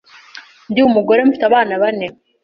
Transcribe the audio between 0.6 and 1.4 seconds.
Ndi umugore